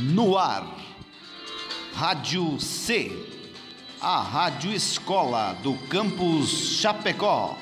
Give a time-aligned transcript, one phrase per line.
[0.00, 0.64] No ar,
[1.92, 3.10] Rádio C,
[4.00, 7.58] a Rádio Escola do Campus Chapecó.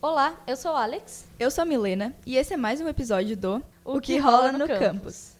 [0.00, 1.26] Olá, eu sou o Alex.
[1.36, 4.68] Eu sou a Milena e esse é mais um episódio do O que rola no
[4.68, 5.36] campus.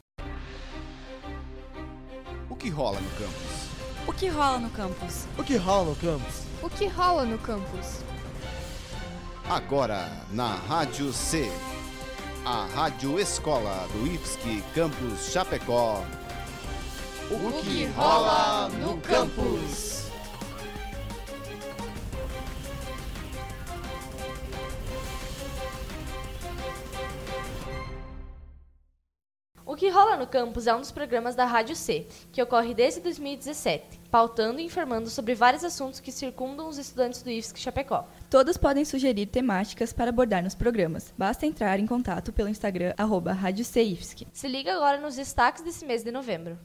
[2.50, 3.77] O que rola no campus?
[4.08, 5.26] O que rola no campus?
[5.36, 6.42] O que rola no campus?
[6.62, 8.02] O que rola no campus?
[9.48, 11.52] Agora na Rádio C,
[12.42, 16.02] a Rádio Escola do IFSC Campus Chapecó.
[17.30, 20.08] O que rola no campus?
[29.66, 33.00] O que rola no campus é um dos programas da Rádio C, que ocorre desde
[33.00, 38.08] 2017, pautando e informando sobre vários assuntos que circundam os estudantes do IFSC Chapecó.
[38.30, 41.12] Todos podem sugerir temáticas para abordar nos programas.
[41.16, 43.36] Basta entrar em contato pelo Instagram arroba.
[44.32, 46.58] Se liga agora nos destaques desse mês de novembro.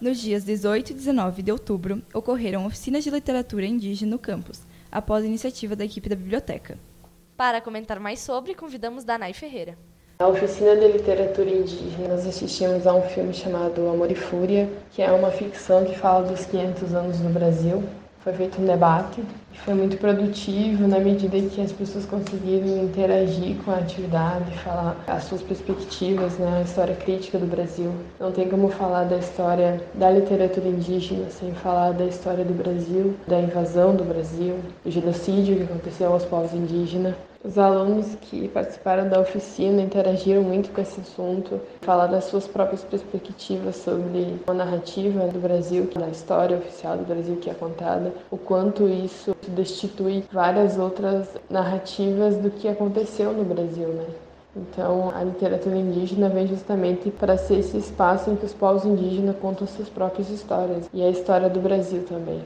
[0.00, 4.62] Nos dias 18 e 19 de outubro, ocorreram oficinas de literatura indígena no campus,
[4.92, 6.78] após a iniciativa da equipe da biblioteca.
[7.36, 9.78] Para comentar mais sobre, convidamos Danai Ferreira.
[10.16, 15.02] Na oficina de literatura indígena, nós assistimos a um filme chamado Amor e Fúria, que
[15.02, 17.82] é uma ficção que fala dos 500 anos no Brasil.
[18.22, 19.20] Foi feito um debate
[19.52, 24.96] e foi muito produtivo na medida que as pessoas conseguiram interagir com a atividade, falar
[25.08, 27.90] as suas perspectivas, né, a história crítica do Brasil.
[28.20, 33.16] Não tem como falar da história da literatura indígena sem falar da história do Brasil,
[33.26, 37.16] da invasão do Brasil, do genocídio que aconteceu aos povos indígenas.
[37.44, 42.82] Os alunos que participaram da oficina interagiram muito com esse assunto, falaram das suas próprias
[42.82, 48.38] perspectivas sobre a narrativa do Brasil, da história oficial do Brasil que é contada, o
[48.38, 54.06] quanto isso destitui várias outras narrativas do que aconteceu no Brasil, né?
[54.56, 59.36] Então, a literatura indígena vem justamente para ser esse espaço em que os povos indígenas
[59.36, 62.42] contam suas próprias histórias e a história do Brasil também.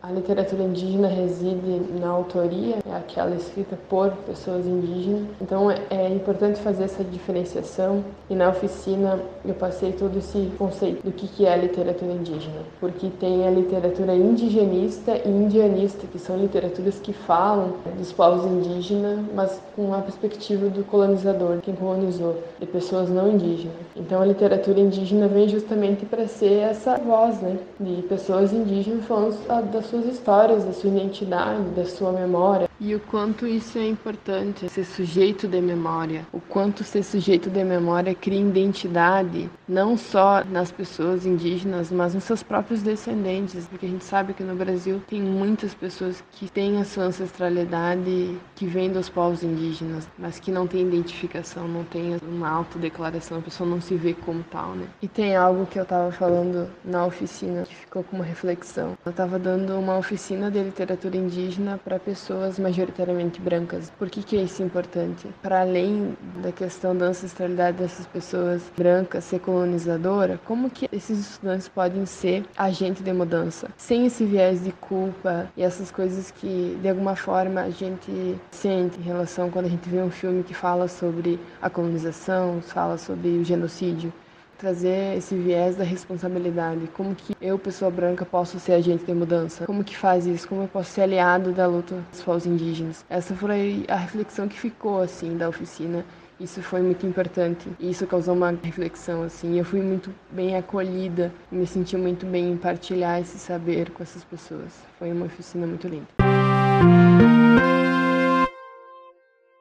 [0.00, 5.26] A literatura indígena reside na autoria, é aquela escrita por pessoas indígenas.
[5.40, 8.04] Então é importante fazer essa diferenciação.
[8.30, 13.08] E na oficina eu passei todo esse conceito do que é a literatura indígena, porque
[13.18, 19.60] tem a literatura indigenista e indianista, que são literaturas que falam dos povos indígenas, mas
[19.74, 23.74] com a perspectiva do colonizador, quem colonizou, de pessoas não indígenas.
[23.96, 29.72] Então a literatura indígena vem justamente para ser essa voz, né, de pessoas indígenas falando
[29.72, 32.67] das suas histórias, da sua identidade, da sua memória.
[32.80, 36.24] E o quanto isso é importante, ser sujeito de memória.
[36.32, 42.22] O quanto ser sujeito de memória cria identidade, não só nas pessoas indígenas, mas nos
[42.22, 43.66] seus próprios descendentes.
[43.66, 48.38] Porque a gente sabe que no Brasil tem muitas pessoas que têm a sua ancestralidade
[48.54, 53.42] que vem dos povos indígenas, mas que não tem identificação, não tem uma autodeclaração, a
[53.42, 54.86] pessoa não se vê como tal, né?
[55.02, 58.96] E tem algo que eu estava falando na oficina que ficou como reflexão.
[59.04, 63.90] Eu estava dando uma oficina de literatura indígena para pessoas majoritariamente brancas.
[63.98, 65.28] Por que, que é isso importante?
[65.42, 71.68] Para além da questão da ancestralidade dessas pessoas brancas ser colonizadora, como que esses estudantes
[71.68, 73.68] podem ser agente de mudança?
[73.76, 78.98] Sem esse viés de culpa e essas coisas que de alguma forma a gente sente
[79.00, 83.28] em relação quando a gente vê um filme que fala sobre a colonização, fala sobre
[83.28, 84.12] o genocídio
[84.58, 86.88] trazer esse viés da responsabilidade.
[86.88, 89.64] Como que eu, pessoa branca, posso ser agente de mudança?
[89.64, 90.48] Como que faz isso?
[90.48, 93.04] Como eu posso ser aliado da luta dos povos indígenas?
[93.08, 96.04] Essa foi a reflexão que ficou assim da oficina.
[96.40, 97.68] Isso foi muito importante.
[97.80, 99.58] E isso causou uma reflexão assim.
[99.58, 104.22] Eu fui muito bem acolhida, me senti muito bem em partilhar esse saber com essas
[104.24, 104.72] pessoas.
[104.98, 106.06] Foi uma oficina muito linda.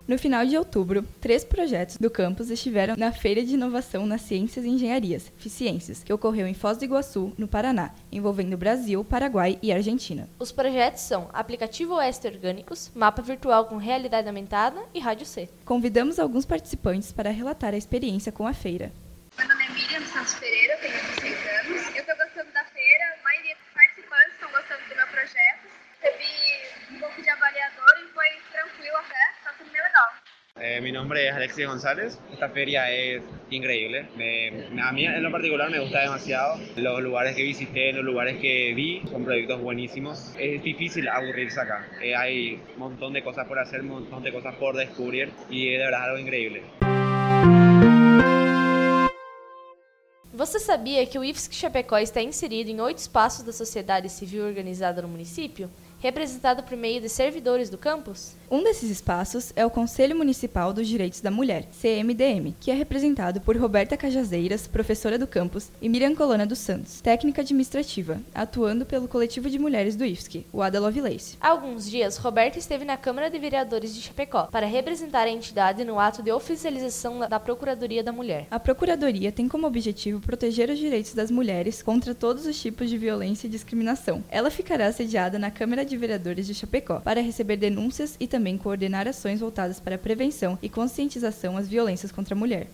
[0.08, 4.64] No final de outubro, três projetos do campus estiveram na Feira de Inovação nas Ciências
[4.64, 9.70] e Engenharias, FICIências, que ocorreu em Foz do Iguaçu, no Paraná, envolvendo Brasil, Paraguai e
[9.70, 10.30] Argentina.
[10.40, 15.50] Os projetos são Aplicativo Oeste Orgânicos, Mapa Virtual com Realidade Aumentada e Rádio C.
[15.66, 18.94] Convidamos alguns participantes para relatar a experiência com a feira.
[19.38, 21.27] Meu nome é Miriam Santos Pereira, tenho
[30.88, 32.18] mi nombre es Alexis González.
[32.32, 34.08] Esta feria es increíble.
[34.16, 36.58] Me- a mí en lo particular me gusta demasiado.
[36.78, 40.34] Los lugares que visité, los lugares que vi son proyectos buenísimos.
[40.40, 41.86] Es difícil aburrirse acá.
[42.02, 45.72] Eh, hay un montón de cosas por hacer, un montón de cosas por descubrir y
[45.72, 46.62] de verdad es algo increíble.
[50.34, 55.02] Você sabia que o IFSC Chapecó está inserido em oito espaços da sociedade civil organizada
[55.02, 55.70] no município?
[56.00, 58.36] Representado por meio de servidores do campus?
[58.50, 63.42] Um desses espaços é o Conselho Municipal dos Direitos da Mulher, CMDM, que é representado
[63.42, 69.08] por Roberta Cajazeiras, professora do campus, e Miriam Colona dos Santos, técnica administrativa, atuando pelo
[69.08, 71.36] coletivo de mulheres do IFSC, o Ada Lovelace.
[71.42, 75.84] Há alguns dias, Roberta esteve na Câmara de Vereadores de Chapecó para representar a entidade
[75.84, 78.48] no ato de oficialização da Procuradoria da Mulher.
[78.50, 82.98] A Procuradoria tem como objetivo proteger os direitos das mulheres contra todos os tipos de
[82.98, 84.24] violência e discriminação.
[84.30, 89.08] Ela ficará sediada na Câmara de Vereadores de Chapecó para receber denúncias e também coordenar
[89.08, 92.68] ações voltadas para a prevenção e conscientização às violências contra a mulher.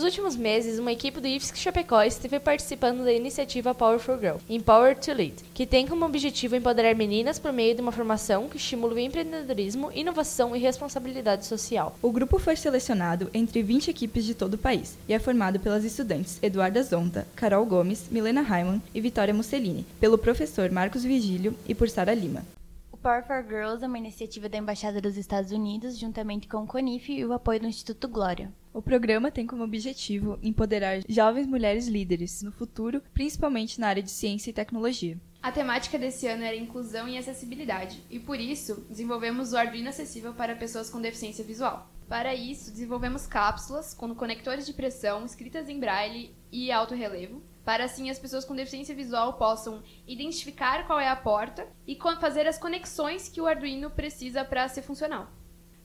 [0.00, 4.38] Nos últimos meses, uma equipe do IFSC Chapecó esteve participando da iniciativa Power for Girl,
[4.48, 8.56] Empower to Lead, que tem como objetivo empoderar meninas por meio de uma formação que
[8.56, 11.94] estimula o empreendedorismo, inovação e responsabilidade social.
[12.00, 15.84] O grupo foi selecionado entre 20 equipes de todo o país e é formado pelas
[15.84, 21.74] estudantes Eduarda Zonta, Carol Gomes, Milena Raiman e Vitória Mussolini, pelo professor Marcos Vigílio e
[21.74, 22.42] por Sara Lima.
[22.90, 26.66] O Power for Girls é uma iniciativa da Embaixada dos Estados Unidos, juntamente com o
[26.66, 28.50] CONIF e o apoio do Instituto Glória.
[28.72, 34.10] O programa tem como objetivo empoderar jovens mulheres líderes no futuro, principalmente na área de
[34.10, 35.18] ciência e tecnologia.
[35.42, 40.34] A temática desse ano era inclusão e acessibilidade, e por isso desenvolvemos o Arduino acessível
[40.34, 41.90] para pessoas com deficiência visual.
[42.08, 47.84] Para isso, desenvolvemos cápsulas com conectores de pressão escritas em braille e alto relevo, para
[47.84, 52.58] assim as pessoas com deficiência visual possam identificar qual é a porta e fazer as
[52.58, 55.39] conexões que o Arduino precisa para ser funcional.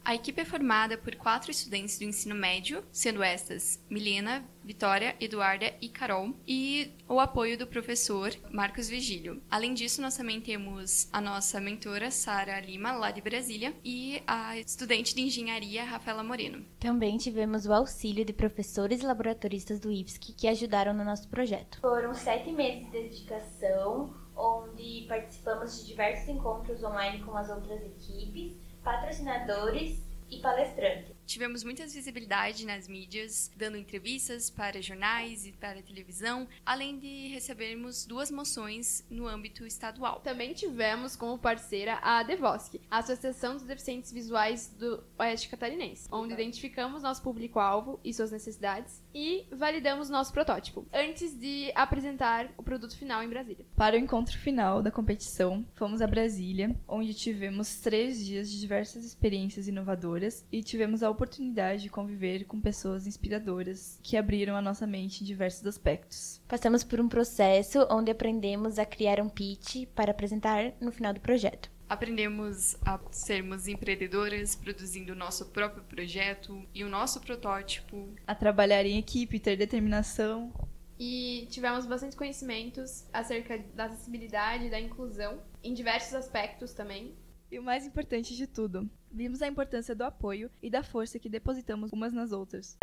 [0.05, 5.73] A equipe é formada por quatro estudantes do ensino médio, sendo estas Milena, Vitória, Eduarda
[5.81, 9.41] e Carol, e o apoio do professor Marcos Vigílio.
[9.49, 14.55] Além disso, nós também temos a nossa mentora Sara Lima, lá de Brasília, e a
[14.59, 16.63] estudante de engenharia Rafaela Moreno.
[16.79, 21.79] Também tivemos o auxílio de professores e laboratoristas do IFSC que ajudaram no nosso projeto.
[21.81, 28.53] Foram sete meses de dedicação, onde participamos de diversos encontros online com as outras equipes
[28.85, 31.14] patrocinadores e palestrantes.
[31.25, 38.05] Tivemos muitas visibilidade nas mídias, dando entrevistas para jornais e para televisão, além de recebermos
[38.05, 40.19] duas moções no âmbito estadual.
[40.19, 46.33] Também tivemos como parceira a Devosc, a Associação dos Deficientes Visuais do Oeste Catarinense, onde
[46.33, 52.95] identificamos nosso público-alvo e suas necessidades e validamos nosso protótipo, antes de apresentar o produto
[52.97, 53.65] final em Brasília.
[53.75, 59.03] Para o encontro final da competição, fomos a Brasília, onde tivemos três dias de diversas
[59.03, 64.85] experiências inovadoras e tivemos a oportunidade de conviver com pessoas inspiradoras que abriram a nossa
[64.85, 66.41] mente em diversos aspectos.
[66.47, 71.19] Passamos por um processo onde aprendemos a criar um pitch para apresentar no final do
[71.19, 71.73] projeto.
[71.87, 78.09] Aprendemos a sermos empreendedoras, produzindo o nosso próprio projeto e o nosso protótipo.
[78.25, 80.51] A trabalhar em equipe, ter determinação.
[80.99, 87.13] E tivemos bastante conhecimentos acerca da acessibilidade e da inclusão, em diversos aspectos também.
[87.55, 91.29] E o mais importante de tudo, vimos a importância do apoio e da força que
[91.29, 92.77] depositamos umas nas outras.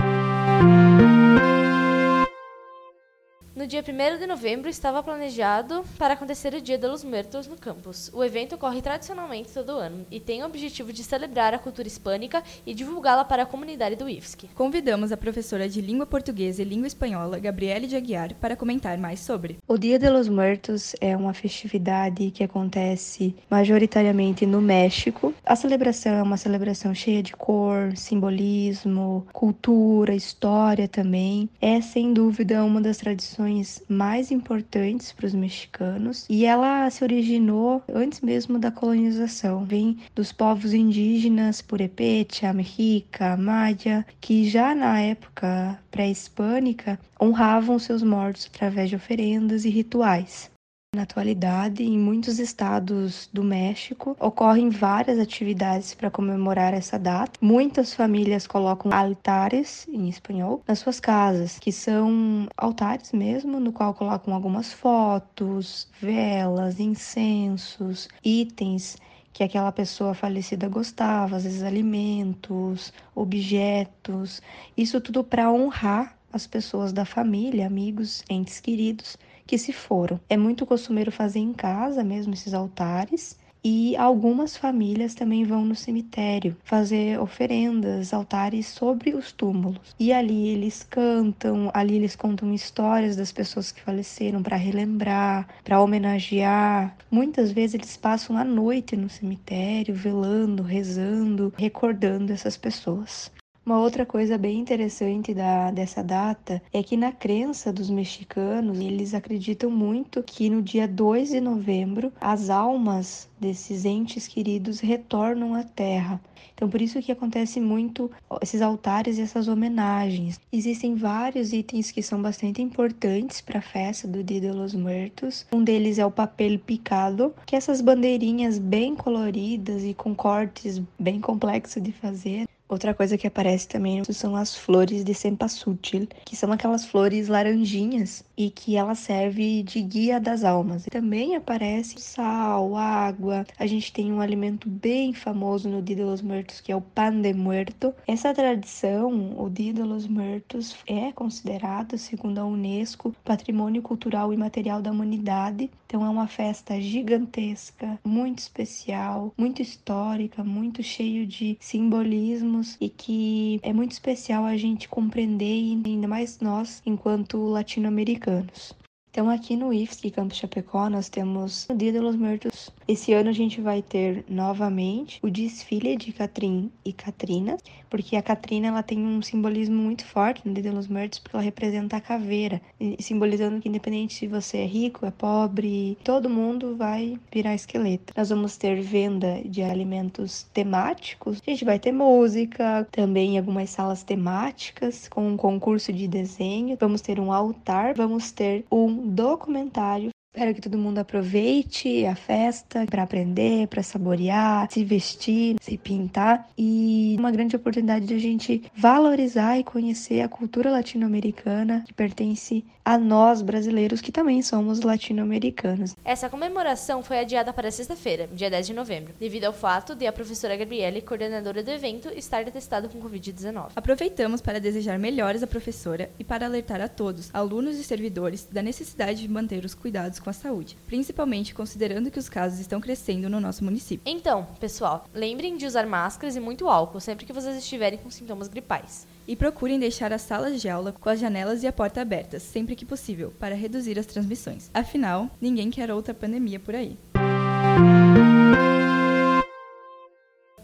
[3.55, 7.55] No dia 1 de novembro estava planejado para acontecer o Dia de los Muertos no
[7.55, 8.11] campus.
[8.15, 12.43] O evento ocorre tradicionalmente todo ano e tem o objetivo de celebrar a cultura hispânica
[12.65, 14.49] e divulgá-la para a comunidade do IFSC.
[14.55, 19.21] Convidamos a professora de língua portuguesa e língua espanhola, Gabriele de Aguiar, para comentar mais
[19.21, 19.59] sobre.
[19.69, 25.35] O Dia de los Muertos é uma festividade que acontece majoritariamente no México.
[25.45, 31.51] A celebração é uma celebração cheia de cor, simbolismo, cultura, história também.
[31.61, 33.43] É sem dúvida uma das tradições
[33.89, 39.65] mais importantes para os mexicanos e ela se originou antes mesmo da colonização.
[39.65, 48.51] Vem dos povos indígenas Purepecha, Mexica, Maya, que já na época pré-hispânica honravam seus mortos
[48.53, 50.52] através de oferendas e rituais.
[50.95, 57.33] Na atualidade, em muitos estados do México, ocorrem várias atividades para comemorar essa data.
[57.41, 63.95] Muitas famílias colocam altares, em espanhol, nas suas casas, que são altares mesmo, no qual
[63.95, 68.99] colocam algumas fotos, velas, incensos, itens
[69.33, 74.43] que aquela pessoa falecida gostava, às vezes alimentos, objetos,
[74.77, 79.17] isso tudo para honrar as pessoas da família, amigos, entes queridos
[79.53, 80.19] que se foram.
[80.31, 83.39] É muito costumeiro fazer em casa mesmo esses altares.
[83.63, 89.95] E algumas famílias também vão no cemitério fazer oferendas, altares sobre os túmulos.
[90.01, 95.83] E ali eles cantam, ali eles contam histórias das pessoas que faleceram para relembrar, para
[95.83, 96.97] homenagear.
[97.11, 103.31] Muitas vezes eles passam a noite no cemitério, velando, rezando, recordando essas pessoas.
[103.65, 109.15] Uma outra coisa bem interessante da, dessa data é que, na crença dos mexicanos, eles
[109.15, 115.63] acreditam muito que no dia 2 de novembro as almas desses entes queridos retornam à
[115.63, 116.21] Terra.
[116.55, 120.41] Então, por isso que acontece muito esses altares e essas homenagens.
[120.53, 125.47] Existem vários itens que são bastante importantes para a festa do Dia de los Muertos.
[125.53, 130.83] Um deles é o papel picado, que é essas bandeirinhas bem coloridas e com cortes
[130.99, 132.47] bem complexos de fazer.
[132.73, 138.25] Outra coisa que aparece também são as flores de cempasútil, que são aquelas flores laranjinhas
[138.35, 140.87] e que ela serve de guia das almas.
[140.91, 143.45] Também aparece sal, água.
[143.59, 146.81] A gente tem um alimento bem famoso no Dia de los Muertos, que é o
[146.81, 147.95] pan de muerto.
[148.07, 154.37] Essa tradição, o Dia de los Muertos, é considerado, segundo a Unesco, patrimônio cultural e
[154.39, 155.71] material da humanidade.
[155.85, 163.61] Então é uma festa gigantesca, muito especial, muito histórica, muito cheio de simbolismos e que
[163.63, 168.75] é muito especial a gente compreender, ainda mais nós, enquanto latino-americanos.
[169.13, 172.71] Então, aqui no IFSC Campus Chapecó, nós temos o Dia dos Mortos.
[172.89, 177.59] Esse ano a gente vai ter novamente o desfile de Catrim e Catrina,
[177.91, 181.45] porque a Catrina ela tem um simbolismo muito forte no Dia dos Mortos, porque ela
[181.45, 182.59] representa a caveira,
[182.99, 188.15] simbolizando que independente se você é rico, é pobre, todo mundo vai virar esqueleto.
[188.17, 194.03] Nós vamos ter venda de alimentos temáticos, a gente vai ter música, também algumas salas
[194.03, 200.11] temáticas com um concurso de desenho, vamos ter um altar, vamos ter um documentário.
[200.35, 206.49] Espero que todo mundo aproveite a festa para aprender, para saborear, se vestir, se pintar
[206.57, 212.65] e uma grande oportunidade de a gente valorizar e conhecer a cultura latino-americana que pertence
[212.83, 215.95] a nós brasileiros que também somos latino-americanos.
[216.03, 220.13] Essa comemoração foi adiada para sexta-feira, dia 10 de novembro, devido ao fato de a
[220.13, 223.73] professora Gabriele, coordenadora do evento, estar testada com Covid-19.
[223.77, 228.63] Aproveitamos para desejar melhores à professora e para alertar a todos, alunos e servidores, da
[228.63, 233.29] necessidade de manter os cuidados com a saúde, principalmente considerando que os casos estão crescendo
[233.29, 234.03] no nosso município.
[234.07, 238.49] Então, pessoal, lembrem de usar máscaras e muito álcool sempre que vocês estiverem com sintomas
[238.49, 239.07] gripais.
[239.27, 242.75] E procurem deixar as salas de aula com as janelas e a porta abertas, sempre
[242.75, 244.71] que possível, para reduzir as transmissões.
[244.73, 246.97] Afinal, ninguém quer outra pandemia por aí.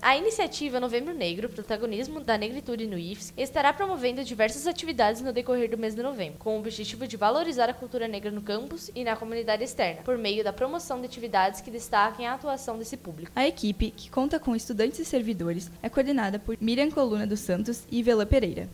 [0.08, 5.68] A iniciativa Novembro Negro, protagonismo da negritude no IFES, estará promovendo diversas atividades no decorrer
[5.68, 9.04] do mês de novembro, com o objetivo de valorizar a cultura negra no campus e
[9.04, 13.32] na comunidade externa, por meio da promoção de atividades que destaquem a atuação desse público.
[13.36, 17.84] A equipe, que conta com estudantes e servidores, é coordenada por Miriam Coluna dos Santos
[17.90, 18.66] e Vela Pereira.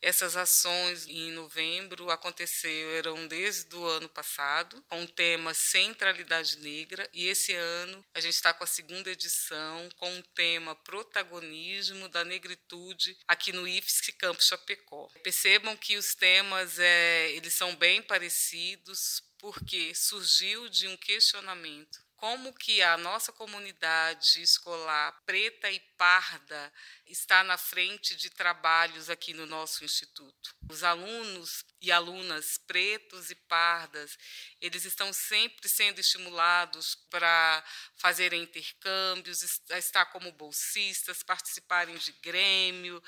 [0.00, 7.26] Essas ações em novembro aconteceram desde o ano passado, com o tema Centralidade Negra, e
[7.26, 13.16] esse ano a gente está com a segunda edição com o tema Protagonismo da Negritude
[13.26, 15.08] aqui no IFSC Campo Chapecó.
[15.22, 22.52] Percebam que os temas é, eles são bem parecidos porque surgiu de um questionamento como
[22.54, 26.72] que a nossa comunidade escolar preta e parda
[27.06, 30.56] está na frente de trabalhos aqui no nosso instituto.
[30.68, 34.16] Os alunos e alunas pretos e pardas,
[34.60, 37.62] eles estão sempre sendo estimulados para
[37.96, 43.02] fazerem intercâmbios, estar como bolsistas, participarem de grêmio,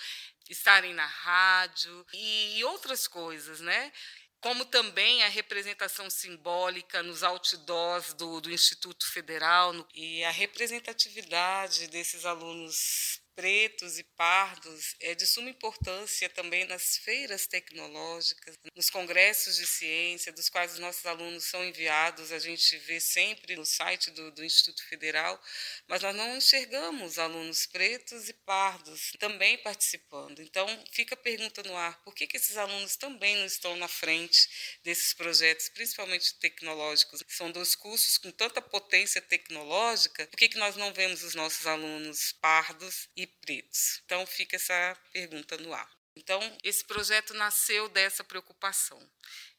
[0.51, 3.93] estarem na rádio e outras coisas, né?
[4.41, 11.89] Como também a representação simbólica nos outdoors do, do Instituto Federal no, e a representatividade
[11.89, 19.55] desses alunos pretos e pardos é de suma importância também nas feiras tecnológicas, nos congressos
[19.55, 24.11] de ciência, dos quais os nossos alunos são enviados, a gente vê sempre no site
[24.11, 25.41] do, do Instituto Federal,
[25.87, 30.43] mas nós não enxergamos alunos pretos e pardos também participando.
[30.43, 33.87] Então, fica a pergunta no ar: por que, que esses alunos também não estão na
[33.87, 34.49] frente
[34.83, 37.23] desses projetos, principalmente tecnológicos?
[37.29, 41.69] São dois cursos com tanta potência tecnológica, por que, que nós não vemos os nossos
[41.69, 44.01] alunos pardos e pretos.
[44.05, 45.99] Então fica essa pergunta no ar.
[46.19, 49.01] Então, esse projeto nasceu dessa preocupação.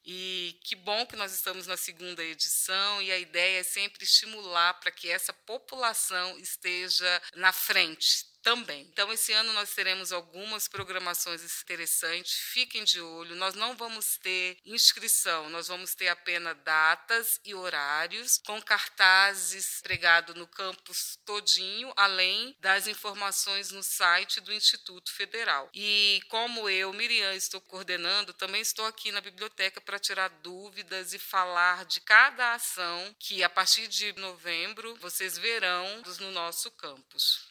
[0.06, 4.74] E que bom que nós estamos na segunda edição e a ideia é sempre estimular
[4.76, 8.82] para que essa população esteja na frente, também.
[8.92, 13.36] Então, esse ano nós teremos algumas programações interessantes, fiquem de olho.
[13.36, 20.36] Nós não vamos ter inscrição, nós vamos ter apenas datas e horários, com cartazes pregados
[20.36, 25.70] no campus todinho, além das informações no site do Instituto Federal.
[25.74, 31.20] E como eu, Miriam, estou coordenando, também estou aqui na biblioteca para tirar dúvidas e
[31.20, 37.48] falar de cada ação que, a partir de novembro, vocês verão no nosso campus.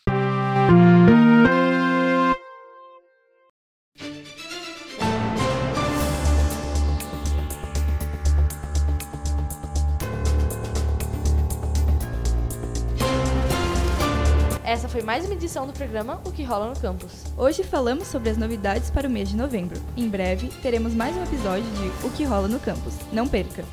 [14.99, 17.23] Foi mais uma edição do programa O que rola no campus.
[17.37, 19.81] Hoje falamos sobre as novidades para o mês de novembro.
[19.97, 22.95] Em breve teremos mais um episódio de O que rola no campus.
[23.13, 23.65] Não perca!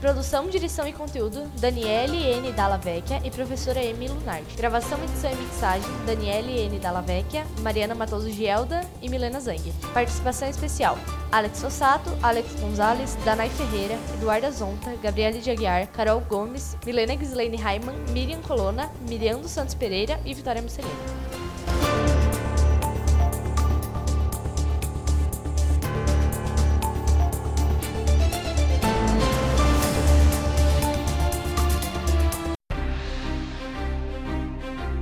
[0.00, 2.52] Produção, direção e conteúdo, Daniele N.
[2.52, 4.56] Dalla Vecchia e professora Emi Lunardi.
[4.56, 6.78] Gravação, edição e mixagem, Daniele N.
[6.78, 9.70] Dalla Vecchia, Mariana Matoso Gielda e Milena Zang.
[9.92, 10.96] Participação especial,
[11.30, 17.58] Alex Sossato, Alex Gonzalez, Danai Ferreira, Eduarda Zonta, Gabriele de Aguiar, Carol Gomes, Milena Gislaine
[17.58, 21.29] Raiman, Miriam Colonna, Miriam dos Santos Pereira e Vitória Mussolini.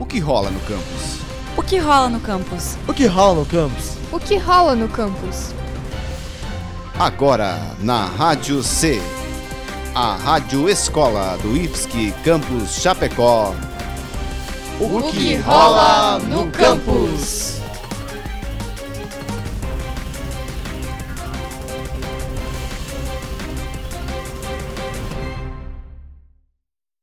[0.09, 1.21] Que rola no campus?
[1.57, 2.77] O que rola no campus?
[2.89, 3.93] O que rola no campus?
[4.11, 5.53] O que rola no campus?
[6.99, 9.01] Agora na Rádio C,
[9.95, 13.55] a Rádio Escola do IFSC Campus Chapecó.
[14.81, 17.58] O que rola no campus?